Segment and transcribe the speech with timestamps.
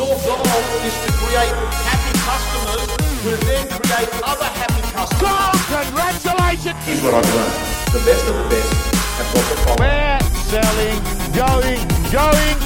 [0.00, 0.40] Your goal
[0.80, 1.52] is to create
[1.84, 2.88] happy customers
[3.20, 5.60] who then create other happy customers.
[5.68, 6.80] Congratulations!
[6.88, 7.52] Here's what I've learned.
[7.92, 8.72] The best of the best
[9.20, 9.84] have got the following.
[9.84, 10.96] We're selling,
[11.36, 12.56] going, going,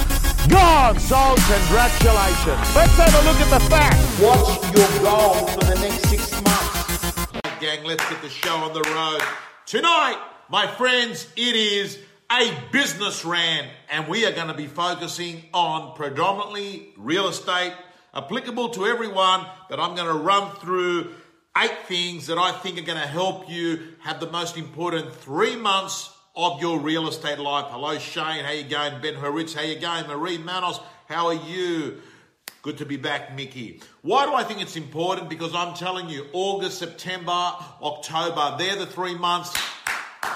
[0.47, 0.95] gone.
[0.95, 2.63] So Congratulations.
[2.71, 3.99] Let's have a look at the facts.
[4.23, 7.35] What's your goal for the next six months?
[7.59, 9.19] gang, let's get the show on the road.
[9.65, 11.99] Tonight, my friends, it is
[12.31, 17.73] a business rant, and we are going to be focusing on predominantly real estate,
[18.13, 19.45] applicable to everyone.
[19.69, 21.13] That I'm going to run through
[21.57, 25.55] eight things that I think are going to help you have the most important three
[25.55, 27.65] months of your real estate life.
[27.69, 28.43] Hello, Shane.
[28.43, 29.01] How you going?
[29.01, 29.53] Ben Horitz.
[29.53, 30.07] How you going?
[30.07, 30.79] Marie Manos.
[31.07, 32.01] How are you?
[32.61, 33.79] Good to be back, Mickey.
[34.01, 35.29] Why do I think it's important?
[35.29, 39.55] Because I'm telling you, August, September, October, they're the three months,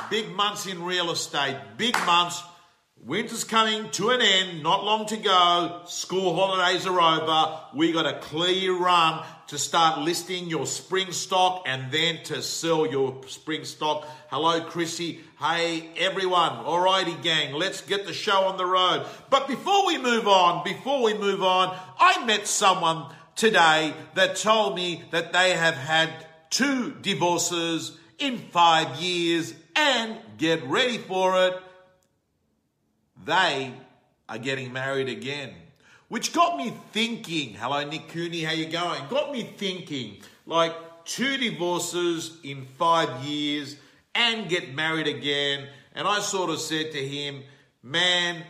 [0.10, 2.42] big months in real estate, big months.
[3.02, 5.82] Winter's coming to an end, not long to go.
[5.86, 7.60] School holidays are over.
[7.74, 12.86] We got a clear run to start listing your spring stock and then to sell
[12.86, 14.06] your spring stock.
[14.30, 15.22] Hello, Chrissy.
[15.40, 16.66] Hey, everyone.
[16.66, 17.54] Alrighty, gang.
[17.54, 19.06] Let's get the show on the road.
[19.30, 24.76] But before we move on, before we move on, I met someone today that told
[24.76, 26.10] me that they have had
[26.50, 31.54] two divorces in five years and get ready for it
[33.26, 33.74] they
[34.28, 35.54] are getting married again.
[36.08, 39.02] Which got me thinking, hello Nick Cooney, how you going?
[39.10, 40.74] Got me thinking, like
[41.06, 43.76] two divorces in five years
[44.16, 45.68] and get married again.
[45.94, 47.44] And I sort of said to him,
[47.84, 48.44] man,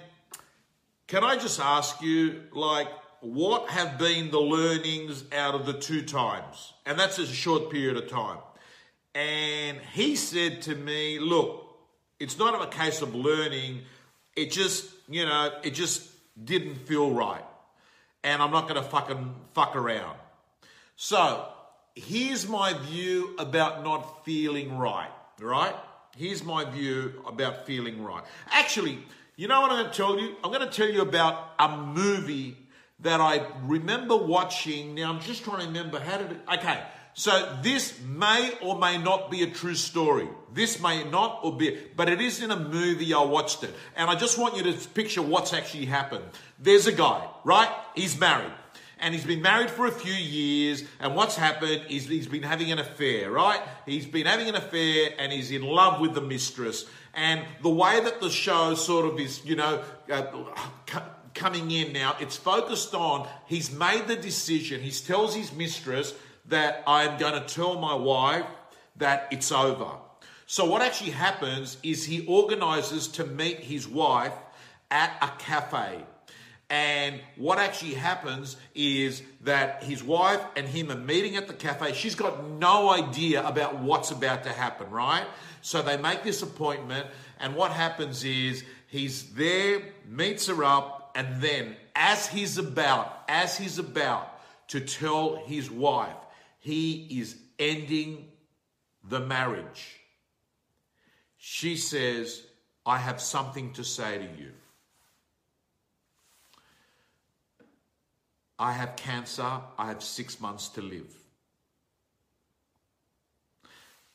[1.07, 2.87] can I just ask you, like,
[3.21, 6.73] what have been the learnings out of the two times?
[6.85, 8.37] And that's a short period of time.
[9.15, 11.65] And he said to me, look,
[12.19, 13.81] it's not a case of learning
[14.39, 16.09] it just, you know, it just
[16.41, 17.43] didn't feel right.
[18.23, 20.17] And I'm not going to fucking fuck around.
[20.95, 21.45] So
[21.95, 25.75] here's my view about not feeling right, right?
[26.17, 28.23] Here's my view about feeling right.
[28.51, 28.99] Actually,
[29.35, 30.35] you know what I'm going to tell you?
[30.43, 32.57] I'm going to tell you about a movie
[33.01, 34.95] that I remember watching.
[34.95, 36.39] Now I'm just trying to remember how did it.
[36.53, 36.81] Okay,
[37.13, 40.27] so this may or may not be a true story.
[40.53, 43.13] This may not or be, but it is in a movie.
[43.13, 43.73] I watched it.
[43.95, 46.23] And I just want you to picture what's actually happened.
[46.59, 47.69] There's a guy, right?
[47.95, 48.53] He's married.
[49.01, 50.83] And he's been married for a few years.
[50.99, 53.61] And what's happened is he's been having an affair, right?
[53.85, 56.85] He's been having an affair and he's in love with the mistress.
[57.13, 60.23] And the way that the show sort of is, you know, uh,
[61.33, 64.81] coming in now, it's focused on he's made the decision.
[64.81, 66.13] He tells his mistress,
[66.47, 68.45] that I'm going to tell my wife
[68.97, 69.91] that it's over.
[70.45, 74.33] So, what actually happens is he organizes to meet his wife
[74.89, 76.03] at a cafe.
[76.71, 81.93] And what actually happens is that his wife and him are meeting at the cafe.
[81.93, 85.25] She's got no idea about what's about to happen, right?
[85.61, 87.07] So they make this appointment,
[87.39, 93.57] and what happens is he's there, meets her up, and then as he's about, as
[93.57, 94.39] he's about
[94.69, 96.15] to tell his wife
[96.59, 98.27] he is ending
[99.07, 99.99] the marriage.
[101.37, 102.43] She says,
[102.85, 104.51] I have something to say to you.
[108.57, 109.61] I have cancer.
[109.77, 111.15] I have six months to live.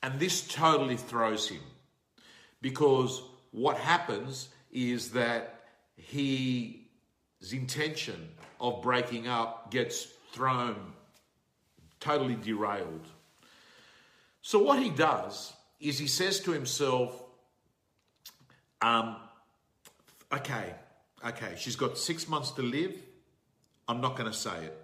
[0.03, 1.62] And this totally throws him
[2.60, 3.22] because
[3.53, 5.62] what happens is that
[5.97, 6.75] his
[7.53, 8.28] intention
[8.60, 10.93] of breaking up gets thrown
[12.04, 13.06] totally derailed.
[14.42, 17.20] So, what he does is he says to himself,
[18.82, 19.16] um,
[20.31, 20.75] okay,
[21.26, 22.94] okay, she's got six months to live.
[23.88, 24.78] I'm not going to say it.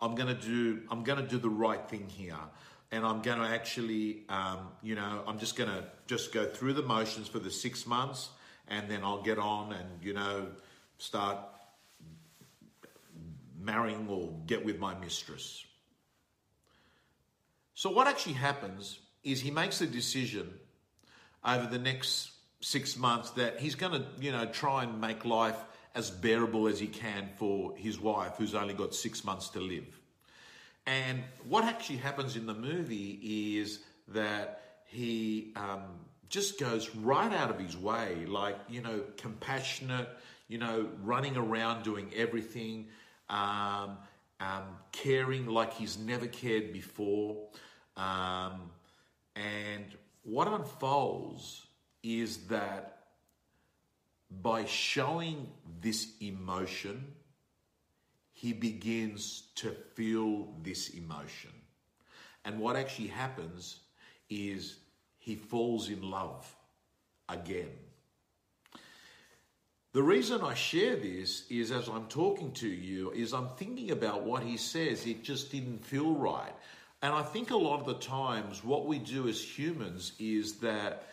[0.00, 0.80] I'm going to do.
[0.90, 2.44] I'm going to do the right thing here,
[2.90, 6.72] and I'm going to actually, um, you know, I'm just going to just go through
[6.72, 8.30] the motions for the six months,
[8.68, 10.48] and then I'll get on and you know
[10.98, 11.38] start
[13.60, 15.64] marrying or get with my mistress.
[17.82, 20.54] So, what actually happens is he makes a decision
[21.44, 22.30] over the next
[22.60, 25.56] six months that he's going to, you know, try and make life
[25.96, 29.98] as bearable as he can for his wife, who's only got six months to live.
[30.86, 33.80] And what actually happens in the movie is
[34.14, 35.82] that he um,
[36.28, 40.08] just goes right out of his way, like, you know, compassionate,
[40.46, 42.86] you know, running around doing everything,
[43.28, 43.98] um,
[44.38, 47.48] um, caring like he's never cared before.
[47.96, 48.70] Um,
[49.36, 49.84] and
[50.22, 51.66] what unfolds
[52.02, 52.98] is that
[54.30, 55.48] by showing
[55.80, 57.12] this emotion,
[58.32, 61.50] he begins to feel this emotion.
[62.44, 63.78] And what actually happens
[64.28, 64.76] is
[65.18, 66.52] he falls in love
[67.28, 67.70] again.
[69.92, 74.22] The reason I share this is as I'm talking to you, is I'm thinking about
[74.22, 75.06] what he says.
[75.06, 76.52] It just didn't feel right.
[77.02, 81.08] And I think a lot of the times what we do as humans is that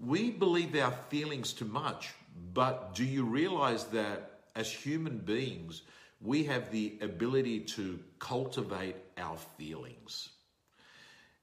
[0.00, 2.10] we believe our feelings too much.
[2.54, 5.82] But do you realize that as human beings,
[6.20, 10.28] we have the ability to cultivate our feelings?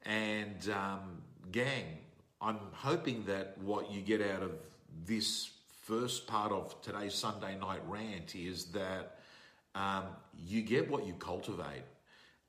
[0.05, 1.97] And, um, gang,
[2.41, 4.51] I'm hoping that what you get out of
[5.05, 5.51] this
[5.83, 9.19] first part of today's Sunday night rant is that
[9.75, 10.03] um,
[10.47, 11.83] you get what you cultivate.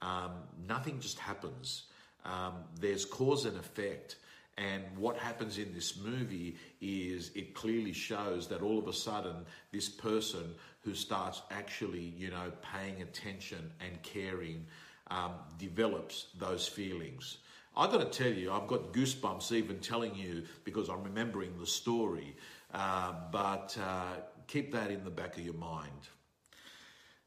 [0.02, 0.32] Um,
[0.66, 1.84] nothing just happens.
[2.24, 4.16] Um, there's cause and effect.
[4.58, 9.46] And what happens in this movie is it clearly shows that all of a sudden,
[9.72, 14.66] this person who starts actually, you know, paying attention and caring
[15.10, 17.38] um, develops those feelings.
[17.76, 21.66] I've got to tell you, I've got goosebumps even telling you because I'm remembering the
[21.66, 22.36] story.
[22.74, 26.08] Uh, but uh, keep that in the back of your mind.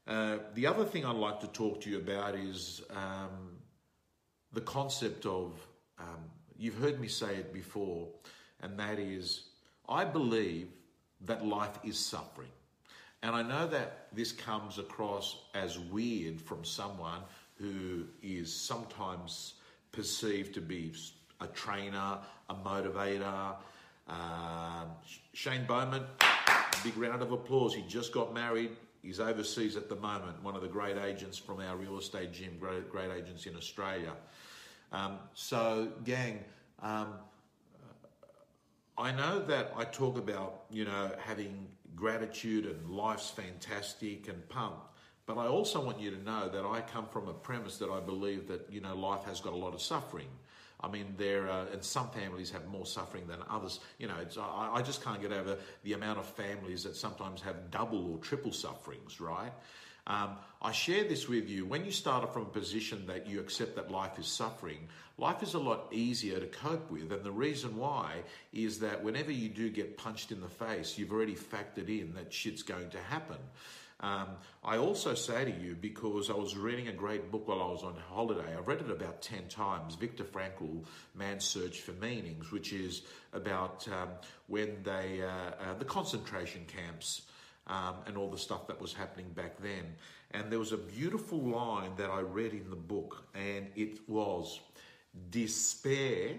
[0.06, 3.56] Uh, the other thing I'd like to talk to you about is um,
[4.52, 5.66] the concept of,
[5.98, 6.24] um,
[6.58, 8.08] you've heard me say it before,
[8.60, 9.44] and that is,
[9.88, 10.68] I believe
[11.22, 12.50] that life is suffering.
[13.22, 17.22] And I know that this comes across as weird from someone
[17.54, 19.54] who is sometimes
[19.92, 20.92] perceived to be
[21.40, 22.18] a trainer,
[22.50, 23.56] a motivator,
[24.08, 24.90] um,
[25.32, 26.04] Shane Bowman,
[26.82, 27.74] big round of applause.
[27.74, 28.72] He just got married.
[29.04, 32.56] He's overseas at the moment, one of the great agents from our real estate gym,
[32.58, 34.12] great, great agents in Australia.
[34.92, 36.42] Um, so, gang,
[36.82, 37.08] um,
[38.96, 44.86] I know that I talk about, you know, having gratitude and life's fantastic and pumped,
[45.26, 48.00] but I also want you to know that I come from a premise that I
[48.00, 50.28] believe that, you know, life has got a lot of suffering.
[50.84, 53.80] I mean, there uh, and some families have more suffering than others.
[53.98, 57.70] You know, I, I, just can't get over the amount of families that sometimes have
[57.70, 59.52] double or triple sufferings, right?
[60.06, 61.64] Um, I share this with you.
[61.64, 65.54] When you start from a position that you accept that life is suffering, life is
[65.54, 67.10] a lot easier to cope with.
[67.10, 68.22] And the reason why
[68.52, 72.32] is that whenever you do get punched in the face, you've already factored in that
[72.32, 73.38] shit's going to happen.
[74.04, 77.68] Um, I also say to you, because I was reading a great book while I
[77.68, 80.84] was on holiday, I've read it about 10 times Viktor Frankl,
[81.14, 83.00] Man's Search for Meanings, which is
[83.32, 84.10] about um,
[84.46, 87.22] when they, uh, uh, the concentration camps.
[87.66, 89.94] Um, and all the stuff that was happening back then.
[90.32, 94.60] And there was a beautiful line that I read in the book, and it was
[95.30, 96.32] despair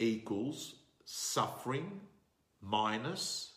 [0.00, 0.74] equals
[1.04, 2.00] suffering
[2.60, 3.52] minus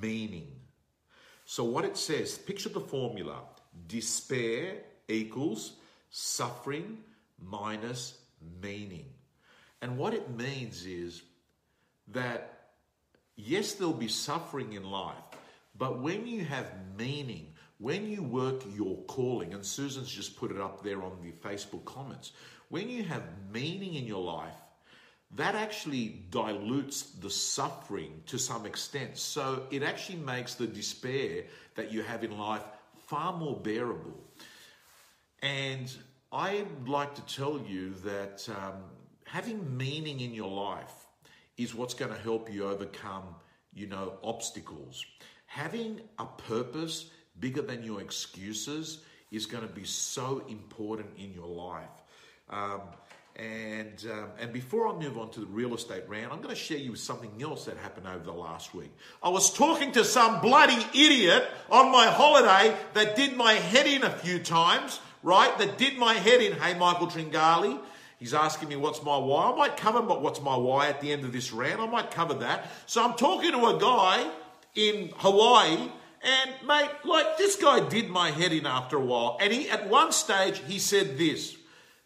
[0.00, 0.50] meaning.
[1.50, 3.40] So, what it says, picture the formula
[3.86, 5.72] despair equals
[6.10, 6.98] suffering
[7.42, 8.18] minus
[8.60, 9.06] meaning.
[9.80, 11.22] And what it means is
[12.08, 12.72] that,
[13.34, 15.16] yes, there'll be suffering in life,
[15.74, 20.60] but when you have meaning, when you work your calling, and Susan's just put it
[20.60, 22.32] up there on the Facebook comments,
[22.68, 24.52] when you have meaning in your life,
[25.36, 29.18] that actually dilutes the suffering to some extent.
[29.18, 31.44] So it actually makes the despair
[31.74, 32.62] that you have in life
[33.06, 34.18] far more bearable.
[35.42, 35.94] And
[36.32, 38.74] I'd like to tell you that um,
[39.24, 41.06] having meaning in your life
[41.56, 43.34] is what's going to help you overcome,
[43.74, 45.04] you know, obstacles.
[45.46, 49.00] Having a purpose bigger than your excuses
[49.30, 52.02] is going to be so important in your life.
[52.50, 52.80] Um,
[53.38, 56.60] and, um, and before I move on to the real estate round, I'm going to
[56.60, 58.92] share you something else that happened over the last week.
[59.22, 64.02] I was talking to some bloody idiot on my holiday that did my head in
[64.02, 65.56] a few times, right?
[65.58, 66.52] That did my head in.
[66.54, 67.78] Hey, Michael Tringali.
[68.18, 69.52] He's asking me what's my why.
[69.52, 71.80] I might cover but what's my why at the end of this round.
[71.80, 72.66] I might cover that.
[72.86, 74.28] So I'm talking to a guy
[74.74, 75.88] in Hawaii
[76.22, 79.38] and mate, like this guy did my head in after a while.
[79.40, 81.56] And he, at one stage, he said this.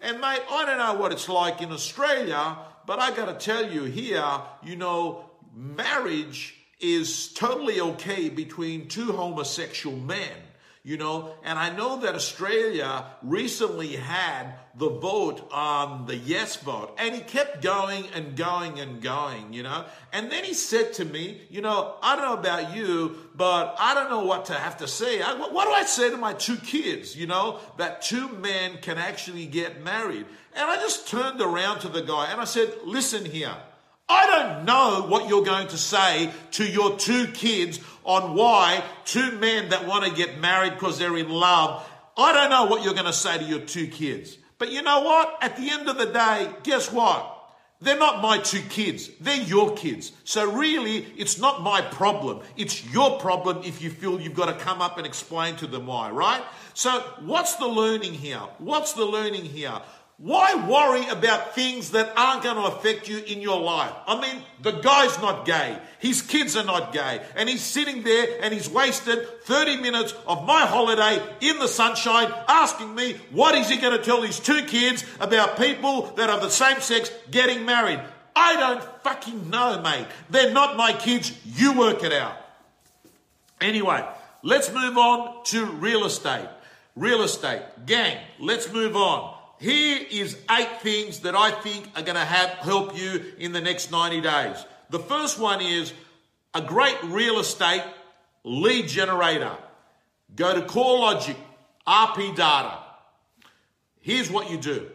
[0.03, 3.71] And mate, I don't know what it's like in Australia, but I got to tell
[3.71, 4.25] you here,
[4.65, 10.37] you know, marriage is totally okay between two homosexual men
[10.85, 16.97] you know, and I know that Australia recently had the vote on the yes vote,
[16.99, 19.85] and he kept going and going and going, you know.
[20.13, 23.95] And then he said to me, you know, I don't know about you, but I
[23.95, 25.23] don't know what to have to say.
[25.23, 28.99] I, what do I say to my two kids, you know, that two men can
[28.99, 30.27] actually get married?
[30.55, 33.55] And I just turned around to the guy and I said, listen here.
[34.13, 39.33] I don't know what you're going to say to your two kids on why two
[39.39, 41.89] men that want to get married because they're in love.
[42.17, 44.37] I don't know what you're going to say to your two kids.
[44.59, 45.39] But you know what?
[45.41, 47.39] At the end of the day, guess what?
[47.81, 49.11] They're not my two kids.
[49.21, 50.13] They're your kids.
[50.23, 52.43] So really, it's not my problem.
[52.57, 55.87] It's your problem if you feel you've got to come up and explain to them
[55.87, 56.45] why, right?
[56.75, 58.43] So what's the learning here?
[58.59, 59.81] What's the learning here?
[60.23, 63.93] Why worry about things that aren't going to affect you in your life?
[64.07, 65.77] I mean, the guy's not gay.
[65.99, 67.21] His kids are not gay.
[67.35, 72.33] And he's sitting there and he's wasted 30 minutes of my holiday in the sunshine
[72.47, 76.39] asking me what is he going to tell his two kids about people that are
[76.39, 78.01] the same sex getting married.
[78.37, 80.07] I don't fucking know, mate.
[80.31, 81.37] They're not my kids.
[81.45, 82.37] You work it out.
[83.61, 84.07] Anyway,
[84.45, 86.49] let's move on to real estate.
[86.95, 87.63] Real estate.
[87.87, 89.42] Gang, let's move on.
[89.63, 93.93] Here is eight things that I think are going to help you in the next
[93.93, 94.57] 90 days.
[94.91, 95.93] The first one is
[96.53, 97.85] a great real estate
[98.43, 99.57] lead generator.
[100.35, 101.37] Go to CoreLogic,
[101.87, 102.77] RP Data.
[104.01, 104.91] Here's what you do.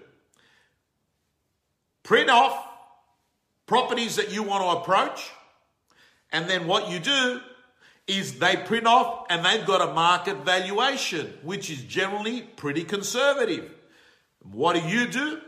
[2.04, 2.62] Print off
[3.68, 5.32] properties that you want to approach.
[6.34, 7.40] And then what you do
[8.06, 13.72] is they print off and they've got a market valuation, which is generally pretty conservative.
[14.51, 15.42] What do you do?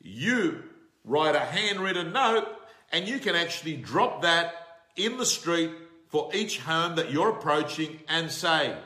[0.00, 0.62] You
[1.04, 2.46] write a handwritten note
[2.92, 4.54] and you can actually drop that
[4.96, 5.70] in the street
[6.08, 8.76] for each home that you're approaching and say,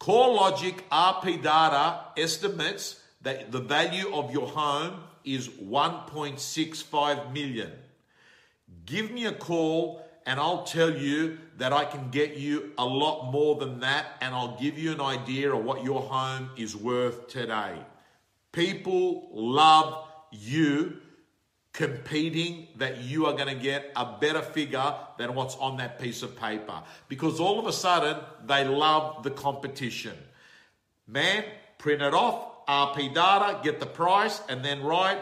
[0.00, 7.72] CoreLogic RP data estimates that the value of your home is 1.65 million.
[8.86, 13.30] Give me a call and I'll tell you that I can get you a lot
[13.30, 17.28] more than that and I'll give you an idea of what your home is worth
[17.28, 17.78] today.
[18.54, 20.98] People love you
[21.72, 26.22] competing that you are going to get a better figure than what's on that piece
[26.22, 30.16] of paper because all of a sudden they love the competition.
[31.08, 31.44] Man,
[31.78, 35.18] print it off, RP data, get the price, and then write,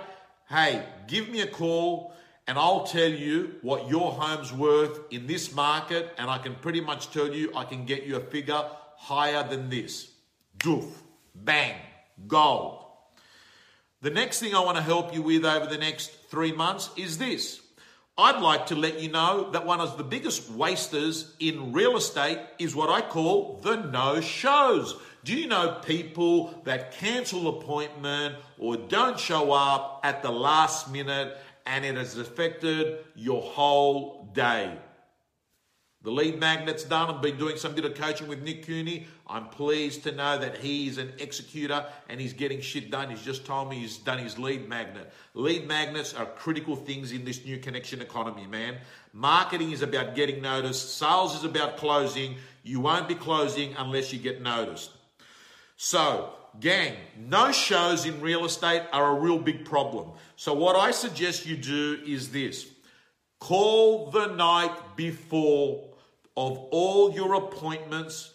[0.51, 2.13] hey, give me a call
[2.47, 6.83] and I'll tell you what your home's worth in this market, and I can pretty
[6.83, 8.63] much tell you I can get you a figure
[8.97, 10.11] higher than this.
[10.59, 10.91] Doof,
[11.35, 11.77] bang,
[12.27, 12.82] gold.
[14.03, 17.19] The next thing I want to help you with over the next three months is
[17.19, 17.61] this.
[18.19, 22.41] I'd like to let you know that one of the biggest wasters in real estate
[22.59, 24.97] is what I call the no shows.
[25.23, 31.39] Do you know people that cancel appointment or don't show up at the last minute
[31.65, 34.79] and it has affected your whole day?
[36.05, 37.15] The lead magnet's done.
[37.15, 39.07] I've been doing some bit of coaching with Nick Cooney.
[39.29, 43.09] I'm pleased to know that he's an executor and he's getting shit done.
[43.09, 45.13] He's just told me he's done his lead magnet.
[45.35, 48.79] Lead magnets are critical things in this new connection economy, man.
[49.13, 50.99] Marketing is about getting noticed.
[50.99, 52.35] Sales is about closing.
[52.65, 54.91] You won't be closing unless you get noticed.
[55.77, 60.11] So, gang, no shows in real estate are a real big problem.
[60.35, 62.67] So, what I suggest you do is this
[63.39, 65.92] call the night before
[66.37, 68.33] of all your appointments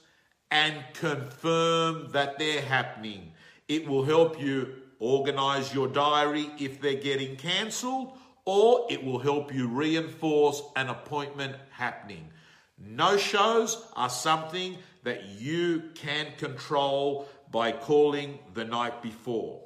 [0.51, 3.31] and confirm that they're happening.
[3.67, 9.53] It will help you organize your diary if they're getting cancelled, or it will help
[9.53, 12.29] you reinforce an appointment happening.
[12.77, 19.61] No shows are something that you can control by calling the night before.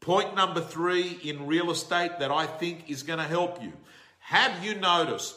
[0.00, 3.72] Point number three in real estate that I think is going to help you.
[4.20, 5.36] Have you noticed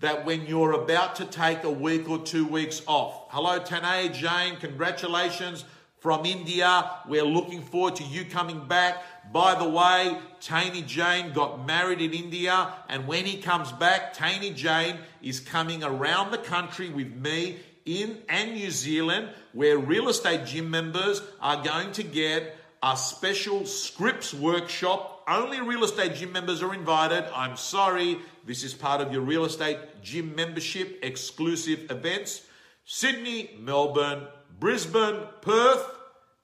[0.00, 3.26] that when you're about to take a week or two weeks off.
[3.30, 5.64] Hello, Tanay Jane, congratulations
[5.98, 6.88] from India.
[7.08, 9.02] We're looking forward to you coming back.
[9.32, 14.52] By the way, Taney Jane got married in India, and when he comes back, Taney
[14.52, 20.46] Jane is coming around the country with me in and New Zealand, where real estate
[20.46, 25.17] gym members are going to get a special scripts workshop.
[25.28, 27.24] Only real estate gym members are invited.
[27.34, 32.46] I'm sorry, this is part of your real estate gym membership exclusive events.
[32.86, 34.22] Sydney, Melbourne,
[34.58, 35.84] Brisbane, Perth,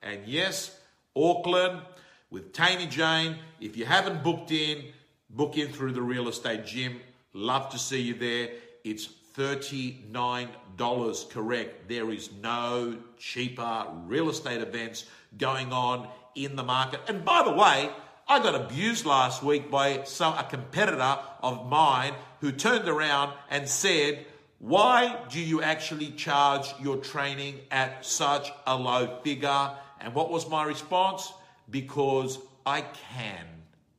[0.03, 0.77] and yes,
[1.15, 1.81] Auckland
[2.29, 3.37] with Taney Jane.
[3.59, 4.83] If you haven't booked in,
[5.31, 6.99] book in through the real estate gym.
[7.33, 8.49] Love to see you there.
[8.83, 11.89] It's $39 correct.
[11.89, 15.05] There is no cheaper real estate events
[15.39, 16.99] going on in the market.
[17.07, 17.89] And by the way,
[18.27, 23.69] I got abused last week by some, a competitor of mine who turned around and
[23.69, 24.25] said,
[24.57, 29.71] Why do you actually charge your training at such a low figure?
[30.01, 31.31] And what was my response?
[31.69, 33.45] Because I can.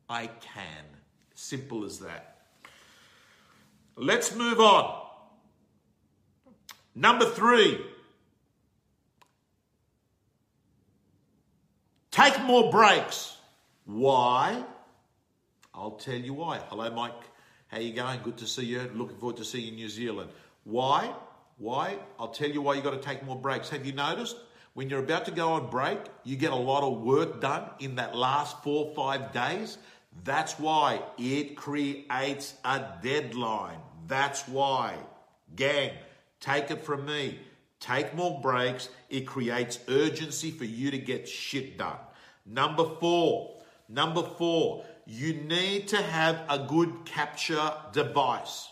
[0.08, 0.84] I can.
[1.34, 2.38] Simple as that.
[3.94, 5.02] Let's move on.
[6.96, 7.78] Number three,
[12.10, 13.35] take more breaks.
[13.86, 14.64] Why?
[15.72, 16.58] I'll tell you why.
[16.68, 17.12] Hello, Mike.
[17.68, 18.20] How you going?
[18.22, 18.90] Good to see you.
[18.94, 20.30] Looking forward to seeing you in New Zealand.
[20.64, 21.14] Why?
[21.58, 21.98] Why?
[22.18, 23.68] I'll tell you why you got to take more breaks.
[23.70, 24.36] Have you noticed?
[24.74, 27.94] When you're about to go on break, you get a lot of work done in
[27.94, 29.78] that last four or five days.
[30.24, 33.78] That's why it creates a deadline.
[34.06, 34.96] That's why.
[35.54, 35.92] Gang,
[36.40, 37.38] take it from me.
[37.80, 38.88] Take more breaks.
[39.08, 41.98] It creates urgency for you to get shit done.
[42.44, 43.55] Number four,
[43.88, 48.68] number four, you need to have a good capture device.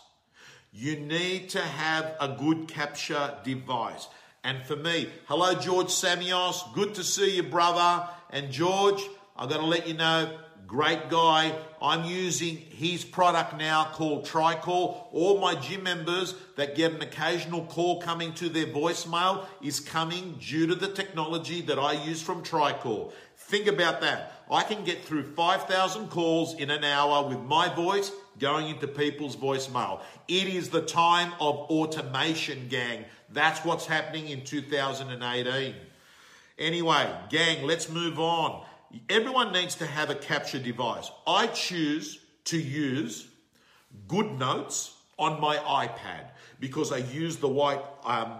[0.73, 4.07] You need to have a good capture device.
[4.43, 6.73] And for me, hello, George Samios.
[6.73, 8.07] Good to see you, brother.
[8.29, 9.01] And George,
[9.37, 11.53] I've got to let you know, great guy.
[11.81, 15.07] I'm using his product now called TriCall.
[15.11, 20.39] All my gym members that get an occasional call coming to their voicemail is coming
[20.39, 23.11] due to the technology that I use from TriCall.
[23.35, 24.31] Think about that.
[24.49, 29.35] I can get through 5,000 calls in an hour with my voice going into people's
[29.35, 30.01] voicemail.
[30.27, 33.05] It is the time of automation, gang.
[33.31, 35.75] That's what's happening in 2018.
[36.57, 38.63] Anyway, gang, let's move on.
[39.09, 41.11] Everyone needs to have a capture device.
[41.27, 43.27] I choose to use
[44.07, 48.39] Good Notes on my iPad because I use the white um,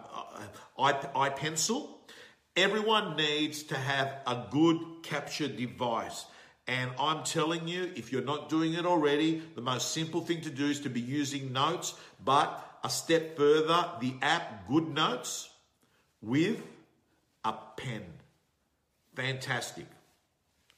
[0.77, 1.89] uh, iPencil.
[2.55, 6.25] Everyone needs to have a good capture device.
[6.67, 10.49] And I'm telling you, if you're not doing it already, the most simple thing to
[10.49, 11.93] do is to be using notes,
[12.23, 15.49] but a step further, the app Good Notes
[16.21, 16.61] with
[17.43, 18.03] a pen.
[19.15, 19.85] Fantastic.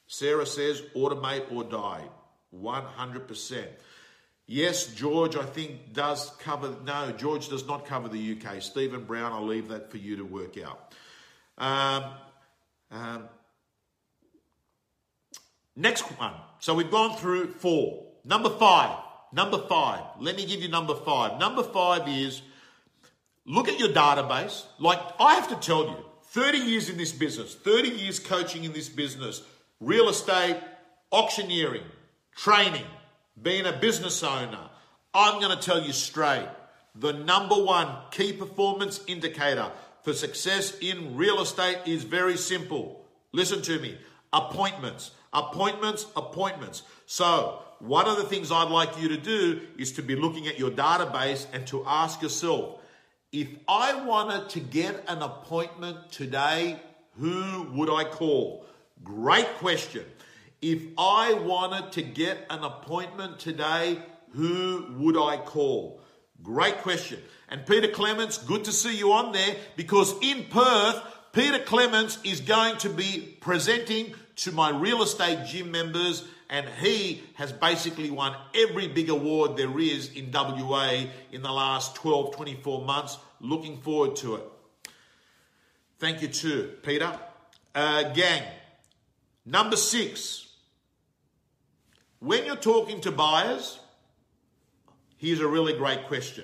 [0.07, 2.03] Sarah says automate or die.
[2.55, 3.65] 100%.
[4.49, 6.73] Yes, George, I think does cover.
[6.85, 8.61] No, George does not cover the UK.
[8.61, 10.93] Stephen Brown, I'll leave that for you to work out.
[11.57, 12.11] Um,
[12.91, 13.23] um,
[15.75, 16.33] next one.
[16.59, 18.05] So we've gone through four.
[18.23, 18.97] Number five.
[19.33, 20.03] Number five.
[20.19, 21.39] Let me give you number five.
[21.39, 22.41] Number five is
[23.45, 24.65] look at your database.
[24.79, 28.71] Like I have to tell you, 30 years in this business, 30 years coaching in
[28.71, 29.41] this business,
[29.79, 30.57] real estate,
[31.11, 31.83] auctioneering,
[32.35, 32.85] training,
[33.41, 34.69] being a business owner,
[35.13, 36.47] I'm going to tell you straight
[36.95, 43.05] the number one key performance indicator for success in real estate is very simple.
[43.31, 43.97] Listen to me
[44.33, 46.83] appointments, appointments, appointments.
[47.05, 50.57] So, one of the things I'd like you to do is to be looking at
[50.57, 52.81] your database and to ask yourself
[53.31, 56.79] if I wanted to get an appointment today,
[57.19, 58.65] who would I call?
[59.03, 60.05] Great question.
[60.61, 63.99] If I wanted to get an appointment today,
[64.31, 66.01] who would I call?
[66.43, 67.19] Great question.
[67.49, 72.41] And Peter Clements, good to see you on there because in Perth, Peter Clements is
[72.41, 78.35] going to be presenting to my real estate gym members, and he has basically won
[78.55, 83.17] every big award there is in WA in the last 12, 24 months.
[83.39, 84.43] Looking forward to it.
[85.99, 87.11] Thank you, too, Peter.
[87.73, 88.43] Uh, gang,
[89.49, 90.45] Number six,
[92.19, 93.79] when you're talking to buyers,
[95.15, 96.43] here's a really great question.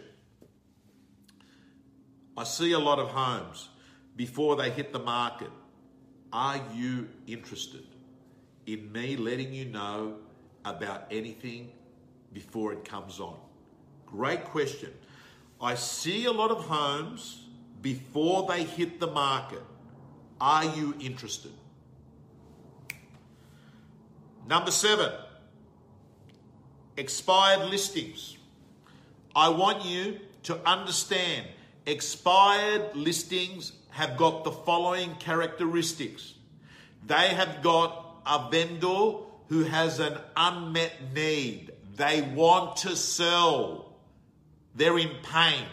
[2.37, 3.67] I see a lot of homes
[4.15, 5.49] before they hit the market.
[6.31, 7.83] Are you interested
[8.67, 10.15] in me letting you know
[10.63, 11.73] about anything
[12.31, 13.37] before it comes on?
[14.05, 14.93] Great question.
[15.59, 17.47] I see a lot of homes
[17.81, 19.61] before they hit the market.
[20.39, 21.51] Are you interested?
[24.47, 25.11] Number seven,
[26.97, 28.37] expired listings.
[29.35, 31.47] I want you to understand
[31.85, 36.33] expired listings have got the following characteristics.
[37.05, 41.71] They have got a vendor who has an unmet need.
[41.95, 43.93] They want to sell.
[44.75, 45.65] They're in pain.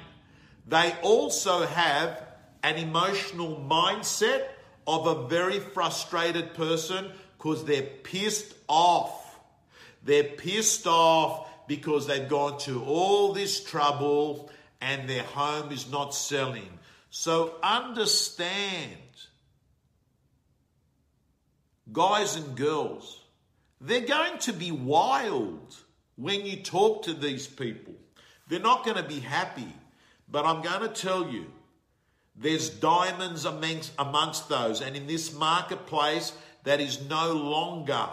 [0.69, 2.23] They also have
[2.63, 4.47] an emotional mindset
[4.87, 9.41] of a very frustrated person because they're pissed off.
[10.05, 14.51] They're pissed off because they've gone to all this trouble
[14.83, 16.69] and their home is not selling.
[17.09, 18.93] So understand,
[21.91, 23.19] guys and girls,
[23.81, 25.75] they're going to be wild
[26.17, 27.95] when you talk to these people.
[28.49, 29.73] They're not going to be happy.
[30.31, 31.47] But I'm going to tell you,
[32.37, 34.83] there's diamonds amongst, amongst those.
[34.83, 36.33] And in this marketplace,
[36.65, 38.09] that is no longer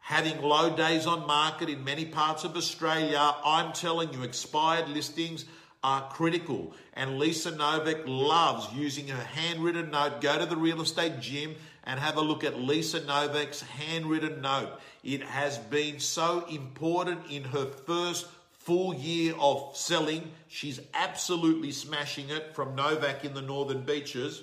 [0.00, 3.34] having low days on market in many parts of Australia.
[3.44, 5.44] I'm telling you, expired listings
[5.82, 6.74] are critical.
[6.94, 10.20] And Lisa Novak loves using her handwritten note.
[10.20, 14.70] Go to the real estate gym and have a look at Lisa Novak's handwritten note.
[15.02, 20.32] It has been so important in her first full year of selling.
[20.48, 24.42] She's absolutely smashing it from Novak in the Northern Beaches.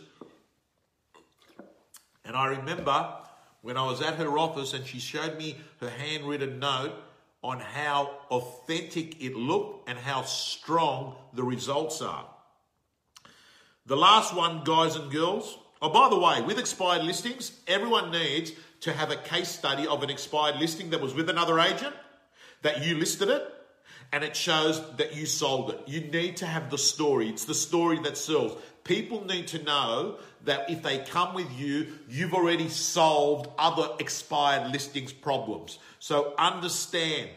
[2.26, 3.14] And I remember
[3.62, 6.94] when I was at her office and she showed me her handwritten note
[7.44, 12.26] on how authentic it looked and how strong the results are.
[13.86, 15.58] The last one, guys and girls.
[15.82, 20.04] Oh, by the way, with expired listings, everyone needs to have a case study of
[20.04, 21.94] an expired listing that was with another agent,
[22.62, 23.54] that you listed it,
[24.14, 25.80] and it shows that you sold it.
[25.88, 27.30] You need to have the story.
[27.30, 28.56] It's the story that sells.
[28.84, 34.72] People need to know that if they come with you, you've already solved other expired
[34.72, 35.80] listings problems.
[35.98, 37.32] So understand,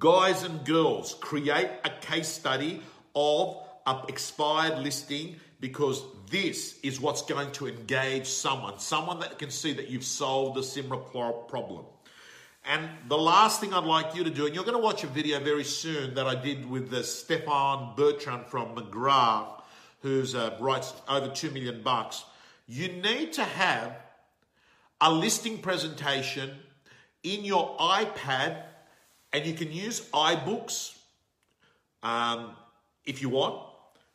[0.00, 2.82] guys and girls, create a case study
[3.14, 9.50] of an expired listing because this is what's going to engage someone, someone that can
[9.50, 11.84] see that you've solved a similar problem.
[12.70, 15.08] And the last thing I'd like you to do, and you're going to watch a
[15.08, 19.60] video very soon that I did with the Stefan Bertrand from McGrath,
[20.02, 22.22] who's uh, writes over two million bucks.
[22.68, 23.96] You need to have
[25.00, 26.52] a listing presentation
[27.24, 28.62] in your iPad,
[29.32, 30.96] and you can use iBooks
[32.04, 32.52] um,
[33.04, 33.64] if you want,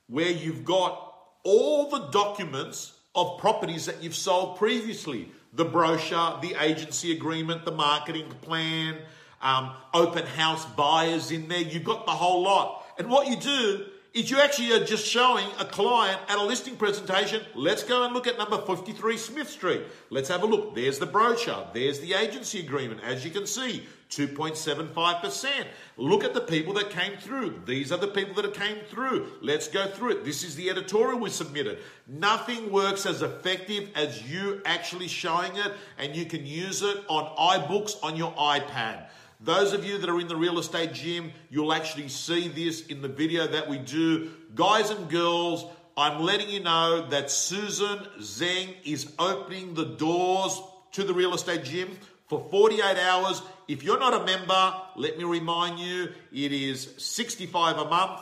[0.07, 1.13] where you've got
[1.43, 7.71] all the documents of properties that you've sold previously the brochure, the agency agreement, the
[7.71, 8.97] marketing plan,
[9.41, 11.59] um, open house buyers in there.
[11.59, 12.85] You've got the whole lot.
[12.97, 16.77] And what you do is you actually are just showing a client at a listing
[16.77, 19.81] presentation, let's go and look at number 53 Smith Street.
[20.09, 20.73] Let's have a look.
[20.73, 21.67] There's the brochure.
[21.73, 23.01] There's the agency agreement.
[23.03, 25.65] As you can see, 2.75%.
[25.97, 27.61] Look at the people that came through.
[27.65, 29.31] These are the people that came through.
[29.41, 30.25] Let's go through it.
[30.25, 31.79] This is the editorial we submitted.
[32.07, 37.35] Nothing works as effective as you actually showing it, and you can use it on
[37.59, 39.07] iBooks on your iPad.
[39.41, 43.01] Those of you that are in the real estate gym, you'll actually see this in
[43.01, 44.31] the video that we do.
[44.53, 45.65] Guys and girls,
[45.97, 50.61] I'm letting you know that Susan Zeng is opening the doors
[50.93, 53.41] to the real estate gym for 48 hours.
[53.67, 58.21] If you're not a member, let me remind you, it is 65 a month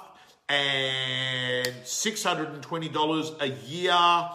[0.50, 4.30] and $620 a year.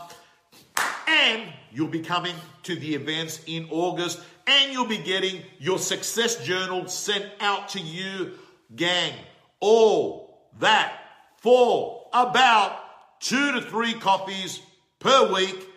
[1.07, 6.43] And you'll be coming to the events in August and you'll be getting your success
[6.45, 8.33] journal sent out to you,
[8.75, 9.13] gang.
[9.61, 10.93] All that
[11.37, 12.79] for about
[13.21, 14.61] two to three coffees
[14.99, 15.68] per week.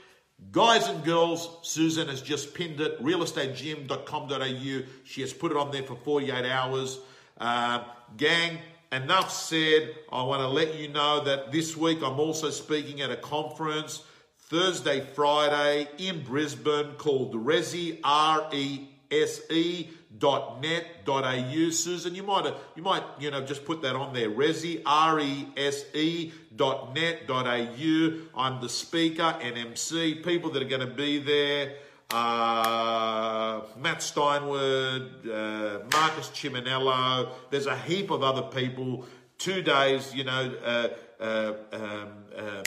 [0.49, 4.81] Guys and girls, Susan has just pinned it, realestategym.com.au.
[5.03, 6.99] She has put it on there for 48 hours.
[7.37, 7.83] Uh,
[8.17, 8.57] gang,
[8.91, 9.95] enough said.
[10.11, 14.03] I want to let you know that this week I'm also speaking at a conference
[14.39, 21.69] Thursday, Friday in Brisbane called Resi, R-E-S-E dot net dot au.
[21.71, 24.29] Susan, you might you might you know just put that on there.
[24.29, 27.47] Resi, R-E-S-E dot net dot.
[27.47, 30.15] I'm the speaker and MC.
[30.15, 31.75] People that are going to be there.
[32.13, 37.29] Uh, Matt Steinward, uh, Marcus Chiminello.
[37.49, 39.05] There's a heap of other people.
[39.37, 40.53] Two days, you know.
[40.63, 40.87] Uh,
[41.23, 42.63] uh um, uh,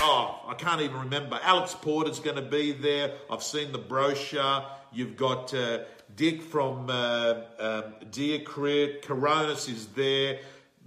[0.00, 1.40] oh, I can't even remember.
[1.42, 3.12] Alex Porter's going to be there.
[3.30, 4.64] I've seen the brochure.
[4.92, 5.80] You've got uh,
[6.16, 9.02] Dick from uh, um, Diacrit.
[9.02, 10.40] Coronis is there.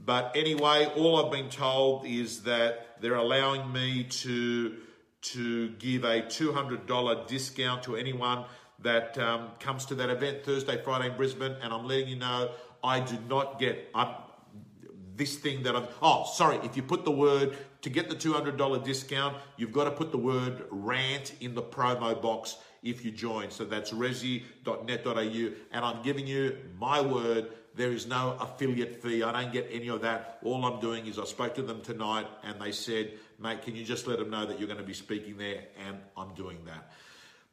[0.03, 4.77] But anyway, all I've been told is that they're allowing me to
[5.21, 8.43] to give a $200 discount to anyone
[8.79, 11.55] that um, comes to that event Thursday, Friday in Brisbane.
[11.61, 12.49] And I'm letting you know
[12.83, 13.89] I do not get.
[13.93, 14.15] I'm,
[15.15, 18.83] this thing that I've, oh, sorry, if you put the word, to get the $200
[18.83, 23.51] discount, you've got to put the word rant in the promo box if you join.
[23.51, 25.55] So that's resi.net.au.
[25.71, 29.23] And I'm giving you my word, there is no affiliate fee.
[29.23, 30.39] I don't get any of that.
[30.43, 33.85] All I'm doing is I spoke to them tonight and they said, mate, can you
[33.85, 35.65] just let them know that you're going to be speaking there?
[35.87, 36.91] And I'm doing that.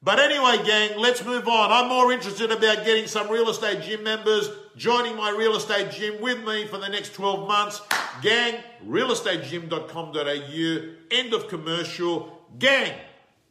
[0.00, 1.72] But anyway, gang, let's move on.
[1.72, 6.22] I'm more interested about getting some real estate gym members joining my real estate gym
[6.22, 7.82] with me for the next 12 months.
[8.22, 12.46] Gang, realestategym.com.au, end of commercial.
[12.60, 12.92] Gang,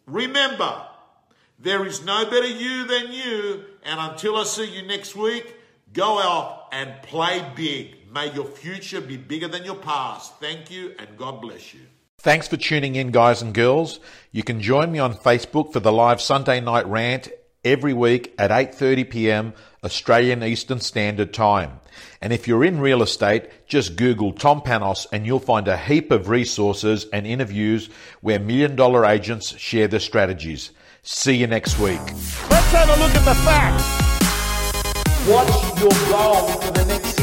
[0.05, 0.87] remember,
[1.59, 3.63] there is no better you than you.
[3.83, 5.55] And until I see you next week,
[5.93, 8.11] go out and play big.
[8.13, 10.39] May your future be bigger than your past.
[10.39, 11.81] Thank you and God bless you.
[12.19, 13.99] Thanks for tuning in, guys and girls.
[14.31, 17.29] You can join me on Facebook for the live Sunday night rant
[17.63, 19.53] every week at 8:30 p.m.
[19.83, 21.79] Australian Eastern Standard Time.
[22.21, 26.11] And if you're in real estate, just Google Tom Panos and you'll find a heap
[26.11, 27.89] of resources and interviews
[28.21, 30.71] where million dollar agents share their strategies.
[31.09, 32.01] See you next week.
[32.51, 33.85] Let's have a look at the facts.
[35.25, 37.16] What's your goal for the